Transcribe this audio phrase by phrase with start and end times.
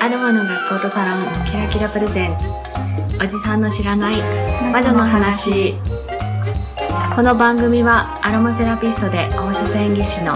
[0.00, 2.30] アロマの学校とサロンキラキラプレゼン。
[2.30, 4.16] ツおじさんの知らない
[4.72, 5.74] 魔女の話。
[7.14, 10.32] この番組はアロマセラピストで放射線技師の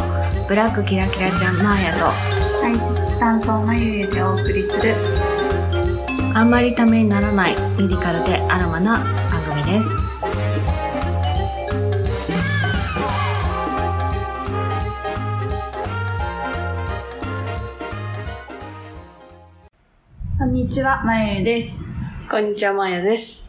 [0.48, 2.04] ブラックキラキラちゃんマーヤと
[2.60, 4.94] 配実担当のゆゆでお送りする。
[6.34, 8.98] あんまりためにならないメディカルでアロマな
[9.30, 10.03] 番組です
[20.44, 21.82] こんにちはまゆゆです。
[22.30, 23.46] こんにちはマーヤです。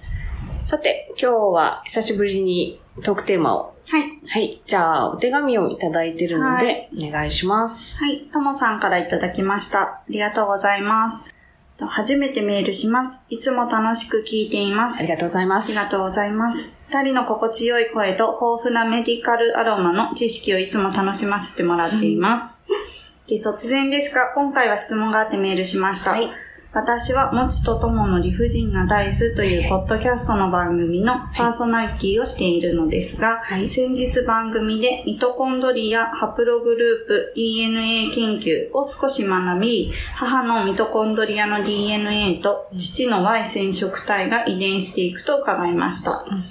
[0.63, 4.03] さて今日は久しぶりにトークテーマをはい。
[4.25, 4.61] はい。
[4.65, 8.01] じゃあお手紙をいただいてるので、お願いします。
[8.01, 8.29] はい。
[8.31, 9.81] ともさんからいただきました。
[9.81, 11.35] ありがとうございます。
[11.75, 13.19] と初めてメールします。
[13.27, 14.99] いつも楽しく聞いています。
[14.99, 15.65] ありがとうございます。
[15.65, 16.71] ありがとうございます。
[16.87, 22.55] 二人の心地よい声と豊富なメディカルアロマの知識をいつも楽しませてもらっています。
[23.27, 26.11] で突然ですが、今回は質問があってメールしました。
[26.11, 26.44] はい
[26.75, 46.25] 私は、もちとともの理不尽なダイスというポッドキャストの番組のパーソナリティをしているのですが、はい先日番組でミトコンドリア、ハプログループ、DNA 研究を少し学び、母のミトコンドリアの DNA と父の Y 染色体が遺伝していくと伺いました。
[46.29, 46.43] うん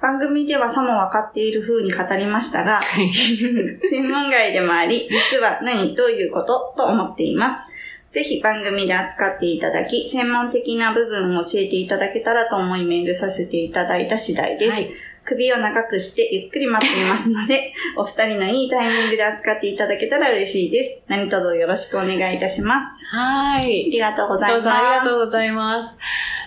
[0.00, 7.72] 番組ではさも分かっている風に語りましたが、はい 専門外でもあり、実は何どういうことと思っています。
[8.10, 14.70] ぜひ番組で扱っていただき、専門的な部分を教えていただけたらと思いメールさせていただいた次第です。
[14.72, 14.90] はい
[15.28, 21.02] 首を長くしてゆっくり待っていますので、 お二人のいいタイミングで扱っていただけたら嬉しいです。
[21.06, 22.86] 何卒よろしくお願いいたします。
[23.14, 24.64] はあいりがとうございます。
[24.64, 25.98] どうぞありがとうございます。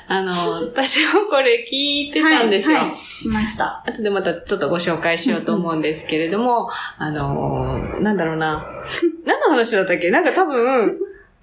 [0.07, 0.31] あの、
[0.73, 2.77] 私もこれ聞いてたんですよ。
[2.77, 3.83] はい、はい、来ました。
[3.85, 8.65] 後でまたちょっとご紹介しようと思うんですけれども、あの、なんだろうな。
[9.27, 10.09] 何の話だったっけ？
[10.09, 10.97] なんか多分、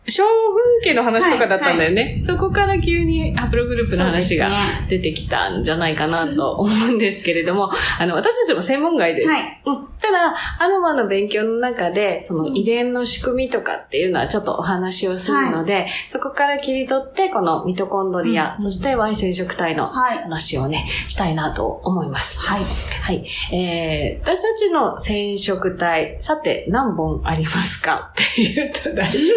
[0.09, 2.21] 将軍家の話とかだったんだよね。
[2.23, 4.51] そこから急にハプログループの話が
[4.89, 9.33] 出てきたんじゃないかなと思うんですけれども、 あの、私たちも専門外です。
[9.33, 9.61] はい。
[9.67, 20.19] うんただ、アロマの勉強の中で、その遺伝の仕組みとかっていうのはちょっとお話をするので、そこから切り取って、このミトコンドリア、うんそして Y 染色体のはい。
[20.19, 22.39] 話をね、したいなと思います。
[22.41, 22.63] はい。
[23.03, 23.25] はい。
[23.53, 28.13] えー、私たちの染色体、さて何本ありますか？
[28.15, 29.35] って言うと大丈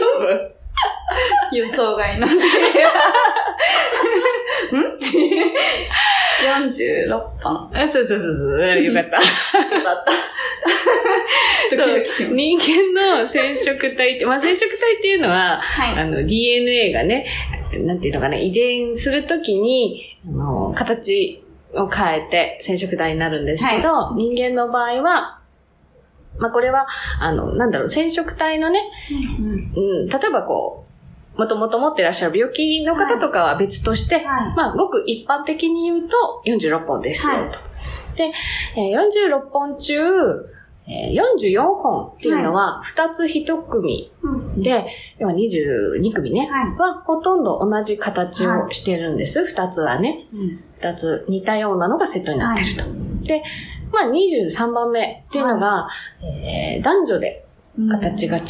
[1.52, 2.36] 予想外なんで。
[4.78, 4.80] ん？
[4.80, 5.06] って
[6.42, 7.10] 46
[7.42, 7.68] 本。
[7.68, 9.10] 夫あそうそうそうそう、よかった。
[9.10, 10.12] よかった。
[11.76, 12.36] ドキドキします。
[12.36, 16.00] 人間の染色体って、まあ染色体っていうのは、はい。
[16.00, 17.26] あの、DNA がね、
[17.74, 21.44] なんていうのかな、遺伝するときに、あの、形
[21.74, 25.41] を変えて染色体になるんですけど、人間の場合は、
[26.38, 26.88] まあ、これは、
[27.20, 28.90] あの、なんだろう、染色体のね、
[29.40, 30.92] うんうん、例えばこう、
[31.40, 34.24] もともと持ってらっしゃる病気の方とかは別として、はい。
[34.56, 37.60] まあ、ごく一般的に言うと46本ですよ、はいと。
[38.16, 38.32] で、
[38.76, 39.96] えー46本中、
[40.88, 41.22] えー
[41.54, 44.86] 44本っていうのは2つ1組うんで、
[45.20, 49.42] 要は22組ね、はいはほとんど同じ形をしてるんです。
[49.42, 52.84] 2つはね、うん2つ似たようなのがセットになってると。
[53.24, 53.44] で、
[53.92, 55.88] まあ23番目っていうのが、
[56.22, 57.46] えー男女で
[57.90, 58.42] 形が違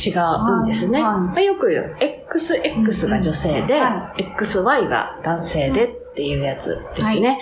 [0.59, 1.01] うんですね。
[1.01, 1.13] はい。
[1.13, 1.21] はい。
[1.21, 7.39] まあ、よく言う XX が女性で、は XY が男性でっていうやつですね。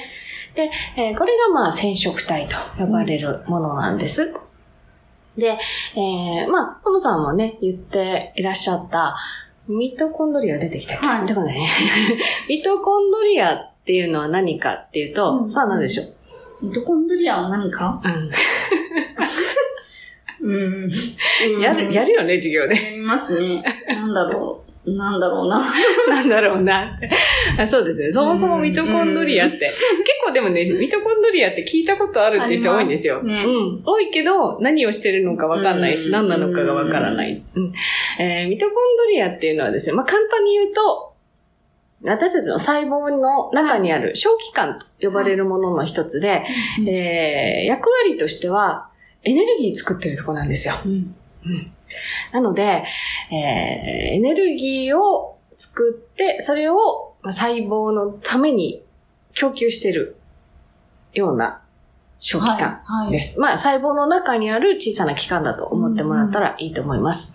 [0.56, 4.34] で、えーこれがまあ染色体と呼ばれるものなんです。
[5.38, 5.58] で、
[5.96, 9.16] えーまあ、ポノさんもね、言っていらっしゃった、
[9.68, 11.26] ミトコンドリア出てきたっけ、はい。
[12.50, 15.50] ミトコンドリアっていうのは何かっていうと、うん。
[15.50, 16.06] さあ何でしょう、
[16.62, 18.02] ミトコンドリアは何か？
[20.42, 21.62] うんうん。
[21.62, 22.76] やる、やるよね、授業で。
[22.76, 23.62] やりますね。
[23.88, 24.70] なんだろう。
[24.98, 25.66] なんだろうな。
[26.08, 26.98] なんだろうな。
[27.60, 28.12] あそうですね。
[28.12, 29.82] そもそもミトコンドリアって、結
[30.26, 33.22] 構でもね、ミトコンドリアって聞いたことあるっていう人多いんですよ。
[33.22, 33.82] ねうん。
[33.86, 37.44] 多いけど、何をしてるのかわかんないし、うん何なのかがわからない。
[37.56, 37.74] うん。
[38.20, 41.09] えーミトコンドリアっていうのはですね、まあ簡単に言うと、
[42.04, 46.44] 私たちの細胞の中にある小器官と呼ばれるものの一つで、
[46.88, 48.90] えー役割としては、
[49.24, 50.76] エネルギー作ってるとこなんですよ。
[50.86, 51.16] うん。
[52.32, 52.86] なので、
[53.32, 58.82] えーエネルギーを作って、それをまあ細胞のために
[59.34, 60.16] 供給してる
[61.14, 61.62] ような
[62.20, 63.12] 小器官はい。
[63.12, 63.40] です。
[63.40, 67.34] まあ、細胞の中にある小さな器官だと思ってもらったらいいと思います。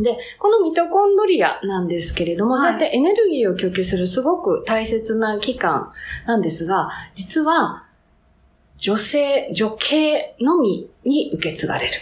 [0.00, 5.90] で、このミトコンドリアなんですけれども、はいそうやってエネルギーを供給するすごく大切な器官
[6.26, 7.84] なんですが、実は
[8.78, 11.92] 女性、女系のみに受け継がれる。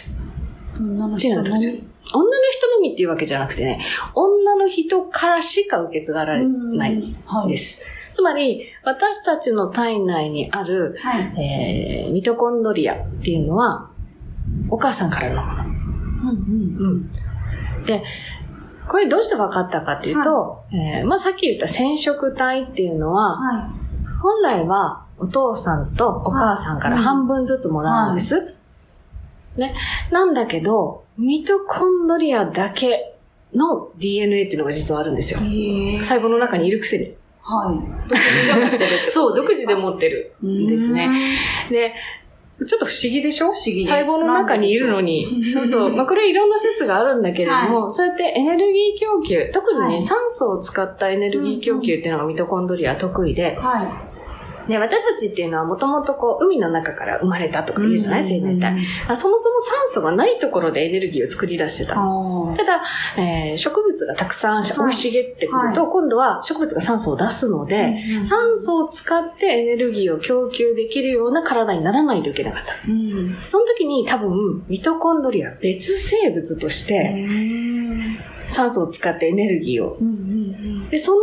[0.79, 3.79] 女のっていうのみ女の人ののみっていうわけじゃなくてね、
[4.15, 7.49] 女の人からしか受け継がれないんはい。
[7.49, 7.81] です。
[8.11, 11.41] つまり、私たちの体内にある、はい。
[11.41, 13.89] えーミトコンドリアっていうのは、
[14.69, 16.31] お母さんからのもの。
[16.31, 16.77] うんうん。
[16.77, 17.11] うん。
[17.85, 18.03] で、
[18.87, 23.73] これどうして分かったかっていうと、えーまあ、さっき言った染色体っていうのは、は
[24.21, 28.55] 本来はお父さんとお母さんからはい半分ずつもらうんです。
[29.57, 29.75] ね。
[30.11, 33.15] なんだけど、ミトコンドリアだけ
[33.53, 35.39] の DNA っていうのが実はあるんですよ。
[35.39, 37.15] 細胞の中にいるくせに。
[37.41, 37.73] は
[39.07, 39.11] い。
[39.11, 40.35] そう、独自で持ってる。
[40.43, 41.09] うんですね。
[41.69, 41.93] で、
[42.67, 43.47] ちょっと不思議でしょ？
[43.47, 43.91] 不思議です。
[43.91, 45.43] 細胞の中にいるのに。
[45.45, 45.95] そうそう。
[45.95, 50.01] まあ、これいろんな説があるんだけれども、そうやってエネルギー供給、特にね、はい。
[50.01, 54.10] 酸素を使ったエネルギー供給っていうのがミトコンドリア得意で、は
[54.71, 57.75] で、私たちっていうのはもともとこう、海の中から生まれたとい。
[57.75, 58.77] か言うじゃない、生命体。
[59.15, 61.95] そもそも酸素がないところでエネルギーを作り出してた。
[61.97, 62.81] あただ、
[63.17, 68.25] えー植物がたくさん生い茂ってくると、今度は植物が酸素を出すので、あ。
[68.25, 72.75] 酸素を使ってエネルギーを供給できるような体にならないといけなかった。
[72.87, 73.37] うん。
[73.47, 78.17] その時に多分、ミトコンドリア別生物としてうん
[78.47, 79.97] 酸素を使ってエネルギーを。
[80.89, 81.19] で、その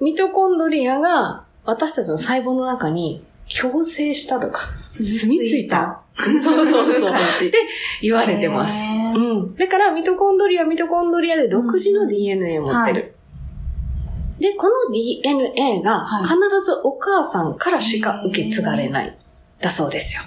[0.00, 3.22] ミトコンドリアが私たちの細胞の中に
[3.60, 6.00] 共生したとか、住み着いた。
[6.16, 7.12] そうそうそう。
[7.12, 7.58] 感 じで
[8.00, 8.74] 言われてます。
[9.14, 9.54] うん。
[9.54, 13.14] だから、ミトコンドリアはミトコンドリアで独自の DNA を持ってる。
[14.38, 19.18] で、この DNA がはい必ずお母さんからしか受け継がれない。
[19.60, 20.22] だそうですよ。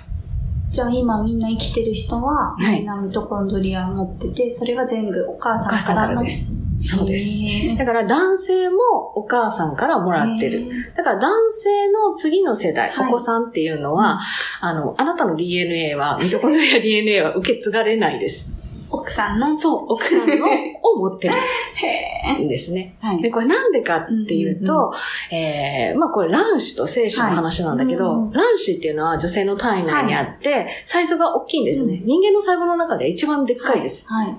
[0.69, 6.60] じゃあ今みんな生きてる人は、はいみんなミトコンドリア持ってて、それが全部お母さんかららです。
[6.75, 7.77] そうです。
[7.77, 8.77] だから男性も
[9.15, 10.71] お母さんからもらってる。。
[10.95, 14.19] だから男性の次の世代、はいお子さんっていうのは、
[14.61, 18.53] あの、あなたの DNA は、ミトコンドリア DNA は受け継がれないです。
[18.89, 19.57] 奥さんの。
[19.57, 20.47] そう、奥さんの
[20.83, 21.33] を持ってる
[21.75, 22.95] へんですね。
[23.01, 23.21] ーはい。
[23.21, 24.93] で、これなんでかっていうと、
[25.31, 32.01] えー、まあこれ卵子と精子の話なんだけど、はいうん卵子っていうのは女性の体内にあって、サイズが大きいんですね。
[32.05, 34.07] 人間の細胞の中で一番でっかいです。
[34.07, 34.35] はい。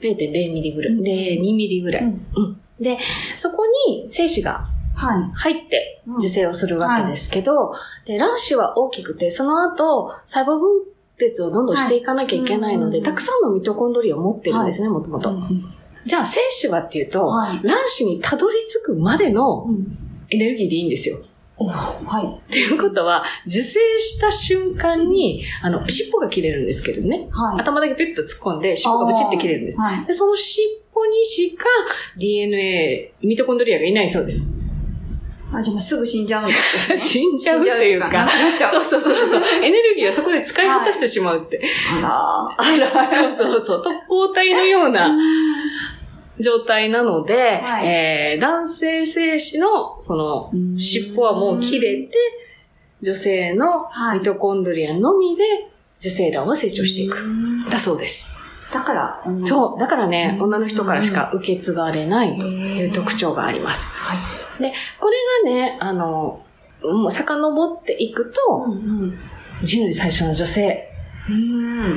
[0.00, 0.92] 0.0ミリぐらい。
[0.92, 2.02] うんで、2ミリぐらい。
[2.02, 2.60] うんうん。
[2.78, 2.98] で、
[3.36, 6.10] そこに精子がは入ってい。
[6.18, 7.72] 受精をするわけですけど、
[8.06, 10.82] で、卵子は大きくて、その後、細胞分
[11.18, 15.30] 裂をどんどんしていかなきゃいけないので、はいたくさんのミトコンドリアを持ってるんですね、もともと。
[15.30, 15.72] うん
[16.06, 17.60] じゃあ、精子はっていうと、はい。
[17.66, 19.98] 卵子にたどり着くまでのうん
[20.28, 21.18] エネルギーでいいんですよ。
[21.58, 22.26] おはい。
[22.26, 27.28] っていうことは、受精した瞬間に、あの、尻尾が切れるんですけどね。
[27.30, 27.60] はい。
[27.60, 29.80] 頭だけピュッと突っ込んで、尻尾がブチって切れるんです。
[29.80, 30.04] はい。
[30.04, 31.64] で、その尻尾にしか
[32.18, 34.50] DNA、ミトコンドリアがいないそうです。
[35.52, 38.72] あ、じゃあもうすぐ死んじゃうんですね 死んじゃうっていうか死んじゃなくなっちゃう。
[38.84, 39.42] そうそうそうそう。
[39.62, 41.62] エネルギーをそこで使い果たしてしまうって。
[41.94, 43.82] あら、あら、そうそうそう。
[43.82, 45.16] 特攻体のような
[46.40, 52.12] 状態なので、はいえー男性精子の、その、うん尻尾はもう切れて、
[53.02, 55.42] 女性のはいミトコンドリアのみで
[55.98, 57.18] 受精卵は成長していく。
[57.18, 58.34] うんだそうです。
[58.72, 59.78] だから、そう。
[59.78, 63.14] だからね、うん女の人からしか受け継がれないとという特。
[63.14, 63.88] 徴があります。
[63.90, 64.18] はい。
[64.98, 66.42] これがね、あの、
[66.82, 69.18] もう遡っていくと、うん
[69.62, 70.86] 人類最初の女性
[71.30, 71.34] うん。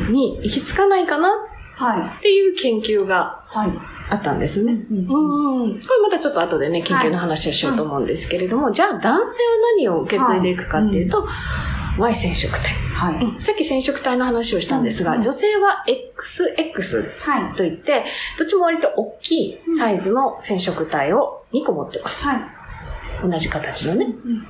[0.06, 0.13] うん。
[0.13, 1.30] に行き着かないかな
[1.75, 3.58] はっていう研究がい。
[3.58, 3.99] はい。
[4.10, 4.74] あったんですね。
[4.74, 5.08] うん。
[5.08, 9.20] これまたちょっと後でね、研究の話をしようと思うんですけれども、じゃあ男性は
[9.78, 11.28] 何を受け継いでいくかっていうと、
[11.98, 13.25] Y 染色体、はい。
[13.25, 17.56] うんさっき染色体の話をしたんですが、うん女性は XX はい。
[17.56, 18.06] といって、
[18.38, 22.28] どっちも割と大きいサイズの染色体を2個持ってます。
[22.28, 22.42] はい。
[23.30, 24.06] 同じ形のね。
[24.06, 24.48] うん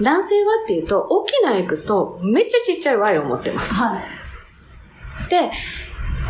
[0.00, 3.74] 男性はっていうと、大きな X とめっちゃちっちゃい Y を持ってます。
[3.74, 5.30] はい。
[5.30, 5.50] で、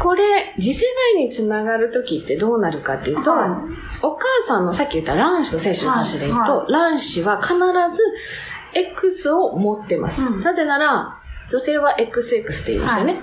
[0.03, 0.85] これ、次世
[1.15, 3.63] 代につながるときってどうなるかっていうと、は
[4.03, 8.03] お母さんのさっき言った卵子と精子の話で言うと、は卵子は必ず
[8.75, 10.27] X を持ってます。
[10.27, 13.21] うんなぜなら、女性は XX って言いましたよね。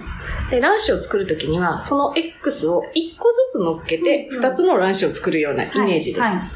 [0.50, 6.28] で、卵子を作るときには、その X を1個ずつ乗っけて、うんうん2つの卵子を作るようなイメージです。
[6.28, 6.52] はい。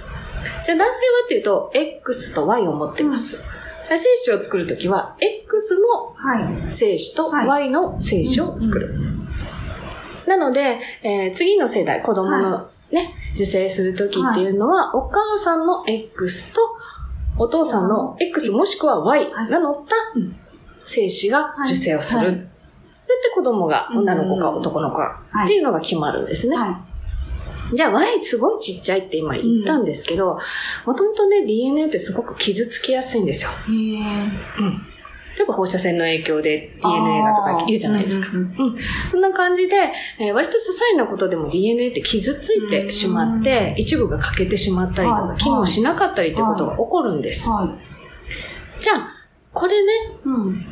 [0.66, 0.90] じゃあ男性は
[1.26, 3.44] っていうと、X と Y を持ってます。
[3.90, 6.72] で精子を作るときは、X のはい。
[6.72, 9.17] 精子とはい Y の精子を作る。
[10.28, 16.62] なので、えー次の世代、子供のね、受精するときっていうのは、お母さんの X と
[17.38, 20.36] お父さんの X もしくは Y が乗ったうん
[20.86, 22.28] 精子が受精をする。
[22.28, 22.48] はい
[23.08, 26.58] でって子供が女の子かうん男の子かはいっていうのが決まるんですね。
[26.58, 26.84] は
[27.74, 30.38] じゃあ Y すごいちっちゃいって今言ったんですけど、
[30.86, 33.52] もともとね DNA ってすごく傷つきやすいんですよ。
[33.70, 33.96] い。
[33.96, 34.02] へえ。
[34.02, 34.82] うん。
[35.38, 38.32] 例えば放射線の影響で DNA がとか言うじゃないですか。
[38.34, 38.76] うんうん
[39.12, 39.76] そんな感じで、
[40.20, 47.48] えー割と些細なことでも DNA って傷ついてしまって、一部が欠けてしまったりとか、はい機能しなかったりということが起こるんです。
[47.50, 48.82] はい。
[48.82, 49.10] じゃあ、
[49.54, 49.92] これね、
[50.26, 50.66] うん。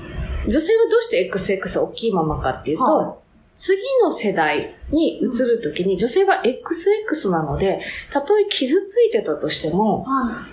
[0.47, 3.15] 女性はどうして XX 大きいままかっていうと、は
[3.57, 7.79] 次の世代に移るときに女性は XX なので、
[8.11, 10.47] たとえ傷ついてたとしても、は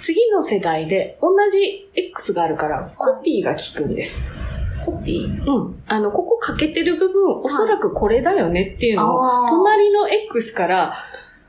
[0.00, 4.24] 次の世代で同じ X があるからコピーが効くんです。
[4.82, 4.84] い。
[4.84, 5.44] コピー？
[5.44, 5.82] うん。
[5.86, 10.94] あの、ここ欠けてる部分、おそらくこれだよねっていうのを、隣の X から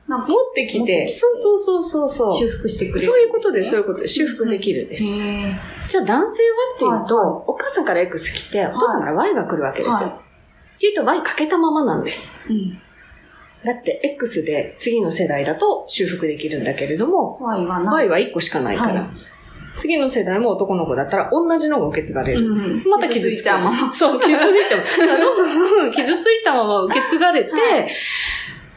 [0.07, 2.37] 持ってきて、そうそうそうそうそう。
[2.37, 4.13] 修復してくれるんね、そういうことです、そういうことです。
[4.13, 5.03] 修復できるんです。
[5.03, 10.09] じゃあ男性はっていうと、はいお母さんから X 来て、お父さんから Y が来るわけですよ。
[10.09, 10.21] は
[10.75, 12.31] っていうと Y 欠けたままなんです。
[12.49, 12.81] うん。
[13.65, 17.93] だって X で次の世代だと修復できるんだけれども、Y は。
[17.93, 19.09] Y は1個しかないから、はい
[19.77, 22.69] 次の世代も男の子だったら同じのが受け継がれるんです。
[22.69, 23.93] うんまた傷ついたまま。
[23.93, 25.19] そう、傷ついたまま。
[25.19, 27.57] ど傷ついたまま受け継がれて、は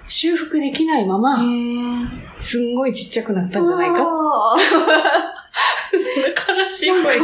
[0.08, 1.38] 修復できないまま、
[2.40, 4.02] すんごいちっちゃくなったんじゃないか。
[4.02, 4.56] あ
[5.90, 7.20] そんな悲しいー声。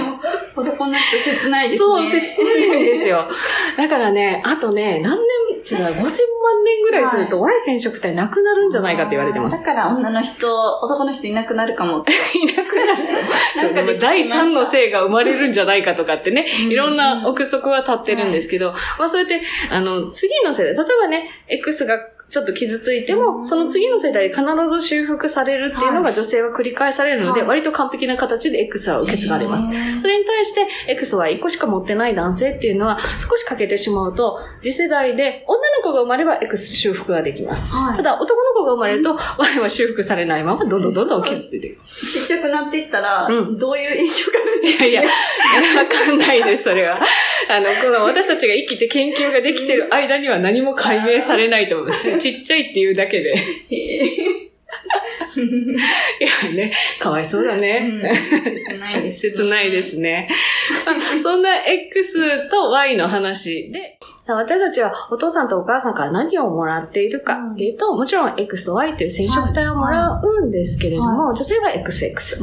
[0.57, 1.89] 男の人切ないですね。
[1.89, 3.29] そう、切ないんですよ。
[3.77, 5.19] だからね、あとね、何年、
[5.65, 6.05] ちょっと5000万
[6.65, 9.59] 年ぐらいすると Y 染色体なくなるんじゃないかって言われてます。
[9.59, 12.13] だから女の人、男の人いなくなるかもって。
[12.39, 13.25] いなくなる。
[13.59, 21.99] そう、でも第3の性が生まれるんじゃないかとかってね、いろんな憶測は立ってるんですけど、まあそうやって、あの、次の世代、例えばね、X が
[22.35, 23.45] ちょっと傷ついても、うん。
[23.45, 27.49] その次の世代で必ず修復されるっていうのが女性は繰り返されるので、はい。
[27.49, 29.63] 割と完璧な形で X は受け継がれます。
[30.01, 37.71] それに対して X は1個しか持ってない男性っていうのは少し欠けてしまうと、次世代で女の子が生まれば X 修復ができます。
[37.71, 37.97] はい。
[37.97, 41.85] ただ男の子が生まれると Y は修復されないままどんどんどんどん傷ついていく。
[41.85, 43.59] ちっちゃくなっていったら、うん。
[43.59, 44.85] どういう影響があるんですか？
[44.87, 47.01] いやいや、わかんないです、それは。
[47.49, 52.05] あの、この私たちが生きて研究ができてる間には何も解明されないと思います。
[52.19, 53.35] ちっちゃいっていうだけで。
[55.35, 55.41] い
[56.47, 57.91] やね、かわいそうだね。
[57.91, 59.21] うん切ないです。
[59.21, 60.29] 切ないですね。
[60.87, 72.41] まあそんな X と Y の話で、私たちはお父さんとお母さんから何をもらっているかっていうと、もちろん X と Y という染色体をもらうんですけれども、女性は XX。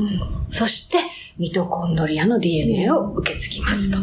[0.51, 0.98] そして、
[1.38, 3.98] ミトコンドリアの DNA を受け継ぎますと。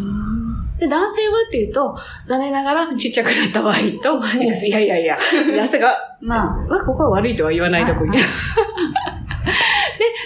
[0.78, 4.66] で、男性はっていうと、残念ながらちっちゃくなった Y と X。
[4.66, 5.18] いやいやいや、
[5.56, 8.16] 男性が、まあ、はここは悪いとは言わないとこに。
[8.16, 8.22] で、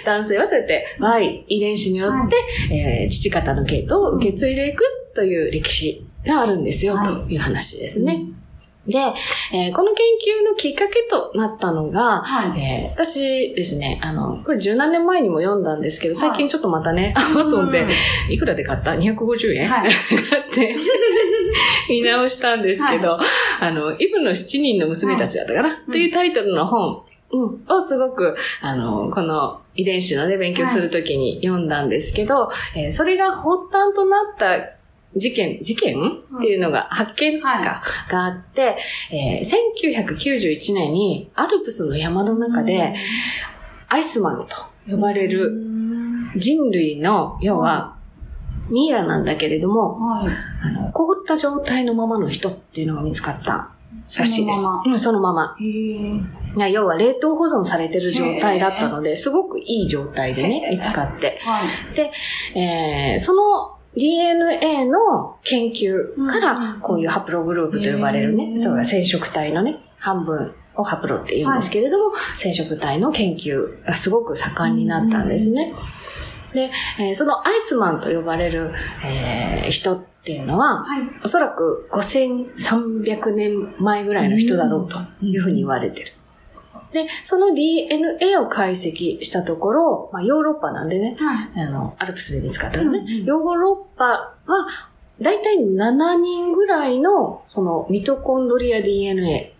[0.04, 2.36] 男性はそうやって Y 遺伝子によって、
[2.74, 8.24] えー父方の系統を受け継いでいくという歴史があるんですよ、はいという話ですね。
[8.86, 8.98] で、
[9.52, 10.04] えーこの研
[10.42, 12.60] 究のきっかけとなったのが、はい。
[12.60, 17.86] えー私ですね、あの、これ十何年前にも読んだんですけど、最近ちょっとまたね、アマゾンで、
[18.28, 19.90] いくらで買った ?250 円、はい。
[19.90, 20.76] 買って、
[21.88, 23.18] 見直したんですけど、
[23.60, 25.90] あの、イブの七人の娘たちだったかな、い。
[25.90, 34.81] というタイトルの本、うん、をすごく、あの、この遺伝子のね、勉強するときに読んだんですけど、えーそれが発端となった
[35.16, 35.96] 事件、事件
[36.38, 37.64] っていうのが、発見か、はい
[38.10, 38.76] があって、
[39.10, 42.94] えー1991年にアルプスの山の中で、
[43.88, 44.56] アイスマンと
[44.90, 45.52] 呼ばれる
[46.36, 47.96] 人類の、要は、
[48.70, 50.28] ミイラなんだけれども、はい。
[50.62, 53.70] あの、凍った状態のままの人っていうのが見つかった
[54.18, 54.58] らしいです。
[54.58, 61.38] そのままうん、そのま要は冷凍保存されてる状態だったので、すごくいい状態でね、見つかって。
[61.42, 62.58] はい。
[62.58, 75.74] えーその DNA の研究から、こういうハプログループと呼ばれるね、そ染色体のね、半分をハプロって言うんですけれども、染色体の研究がすごく盛んになったんですね。
[76.54, 78.72] で、えーそのアイスマンと呼ばれる、
[79.04, 81.02] えー人っていうのは、はい。
[81.24, 86.12] おそらく5300年前ぐらいの人だろうというふうに言われてる。
[86.92, 91.66] で、その DNA を解析したところ、まあ、ヨーロッパなんでね、はい。
[91.66, 94.34] あの、アルプスで見つかったのね、うんうんヨーロッパは、
[95.20, 99.54] だいたい7人ぐらいの、その、ミトコンドリア DNA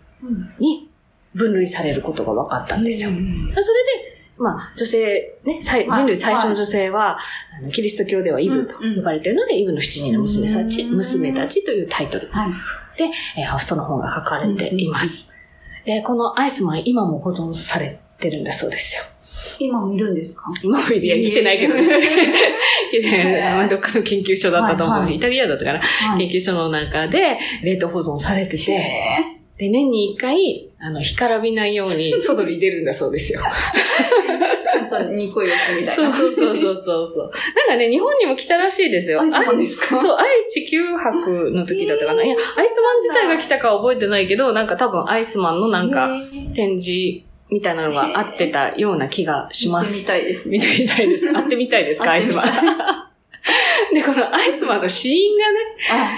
[0.59, 0.89] に
[1.33, 3.11] 分類されることが分かったんですよ。
[3.11, 3.33] それで、
[4.37, 7.17] まあ、女性、ね、人類最初の女性は、
[7.71, 8.95] キリスト教ではイブとうんうん。
[8.97, 12.29] 呼ばれているので、イブの七人の娘たち、うん娘たちというタイトル。
[12.31, 12.49] はい。
[12.97, 15.32] で、えーその本が書かれています。
[15.85, 19.03] で、このアイスマン今も保存されてるんだそうですよ。
[19.59, 20.45] 今もいるんですか？
[20.63, 21.81] 今もいるや来てないけどね。
[22.91, 25.79] 来てないまあどっかの研究所だったと思うし、はいはいイタリアだったかな。
[25.79, 26.27] はい。
[26.29, 28.81] 研究所の中で冷凍保存されてて、へ
[29.57, 33.41] で、年に一回、あの、干からびないように外に出るんだそうですよ。
[34.43, 35.91] ーちゃんと2個4つみたいな。
[35.91, 37.31] そうそうそうそうそうそう。
[37.55, 39.21] なんかね、日本にも来たらしいですよ。
[39.21, 39.99] アイスマンですか？
[39.99, 42.23] そう、愛知9泊の時だったかな。
[42.23, 46.09] いや、アイスマン自体が来たかは覚えてないけど、なんか多分アイスマンのなんか
[46.55, 49.97] 展示みたいなのがあってたような気がします。
[49.99, 50.47] 見てみたいです。
[50.49, 52.45] 見てみたいですか会ってみたいですか アイスマン。
[53.93, 55.59] で、このアイスマンの死因がね、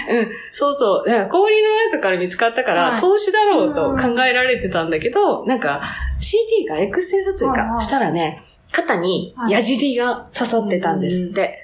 [0.08, 1.08] あ、うん、そうそう。
[1.08, 5.82] だから氷の中から見つかったから、はい投資だろうと考えられてたんだけど、なんか
[6.26, 8.42] CT か X 線撮影かしたらね、
[8.72, 11.62] 肩に矢尻が刺さってたんですって。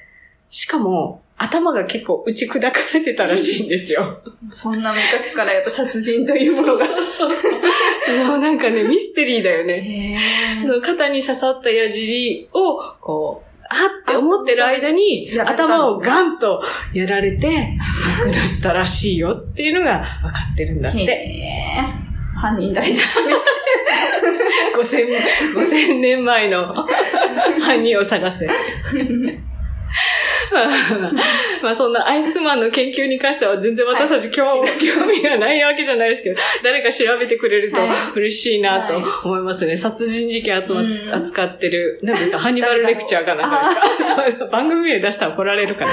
[0.50, 4.20] しかも、頭が結構打ち砕かれてたらしいんですよ。
[4.52, 6.86] そんな昔からやっぱ殺人というものが。
[8.28, 10.16] もうなんかね、ミステリーだよね。
[10.60, 17.78] へその肩に刺さった矢尻を、こう、あって思ってる間に頭をガンとやられて
[18.18, 21.72] 亡くなったらしいよっていうのが分かってるんだっへて。
[22.38, 23.34] ー犯人誰ですね。
[24.76, 25.08] 5000、
[25.54, 26.74] 5000年前の
[27.60, 28.46] 犯人を探せ。
[31.62, 37.88] まあ、そんなアイスマンの研究に関しては全然私たち興,、味がないわけじゃないですけど、誰か調べてくれるとはい。
[38.16, 39.76] 嬉しいなとはい思いますね。
[39.76, 41.10] 殺人事件集まうん。
[41.14, 43.62] 扱ってる、なんですか、ハンニバルレクチャーかなんか
[43.98, 44.46] ですか？
[44.52, 45.90] 番組名出したら怒られるから。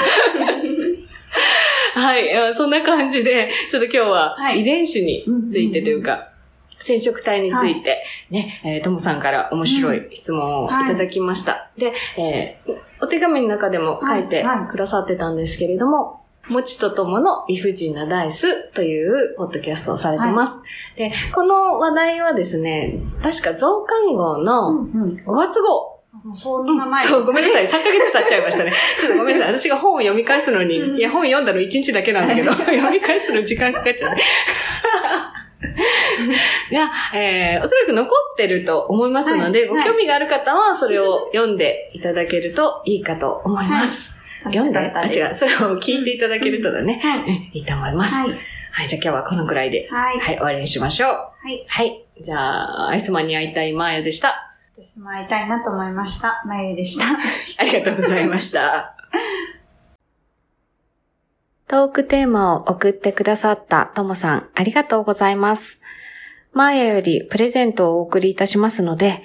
[1.96, 4.62] はい、あそんな感じで、ちょっと今日ははい。
[4.62, 6.29] 遺伝子についてというか、
[6.82, 11.72] 染色体について、ね、えーともさんから面白い質問をいただきました。
[11.78, 20.60] で、えーお手紙の中でも書いてはいはいくださってたんですけれども、もちとともの理不尽なダイスというポッドキャストをされてます。
[20.96, 26.36] で、この話題はですね、確か増刊号のうん5月号うん。
[26.36, 27.68] そんな前ですそう、ごめんなさい。
[27.68, 28.74] 3ヶ月経っちゃいましたね。
[29.00, 29.56] ちょっとごめんなさい。
[29.58, 34.22] 私が本を読み返すのに、うんいや、本読んだの1日だけなんだけど、 読み返すの時間かかっちゃうね。
[36.72, 44.16] いや、えー、おそらく残ってると思いますので、はいご興味がある方はそれを読んでいただけるといいかと思います。
[44.46, 47.20] 読んで、あ、違う、それを聞いていただけるとだね、はい。
[47.20, 48.14] うんいいと思います。
[48.14, 48.88] は、はいい。
[48.88, 50.20] じゃあ今日はこのくらいで、はい。
[50.20, 51.10] はい、終わりにしましょう。
[51.10, 51.66] はい。
[51.68, 52.06] はい。
[52.22, 54.54] じゃあ、アイスマンに会いたいマーヤでした。
[54.78, 56.42] 私も会いたいなと思いました。
[56.46, 57.06] まゆでした。
[57.60, 58.96] ありがとうございました。
[61.70, 65.80] トークテーマを送ってくださったともさん、ありがとうございます。
[66.52, 69.22] マーヤよりプレゼントをお送りいたしますので、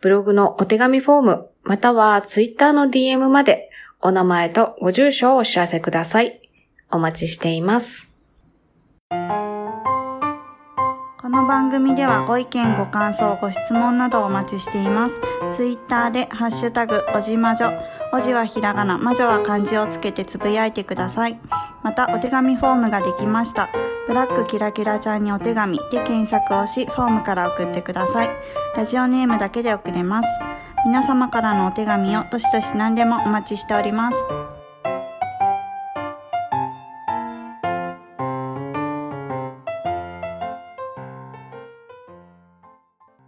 [0.00, 3.68] ブログのお手紙フォーム、またはツイッターの DM まで、
[4.00, 6.40] お名前とご住所をお知らせください。
[6.92, 8.08] お待ちしています。
[11.20, 15.20] この番組ではご意見、ご感想、ご質問などお待ちしています。
[15.50, 17.72] ツイッターでハッシュタグ、おじまじょ。
[18.12, 21.40] おじはひらがな、まじょは漢字をつけてつぶやいてください。
[21.88, 23.70] また、お手紙フォームができました。
[24.06, 28.30] ブラックキラキラちゃんにお手紙で検索をし、フォームから送ってください。
[28.76, 30.28] ラジオネームだけで送れます。
[30.84, 34.16] 皆様からのお手紙をどしどし何でもお待ちしております。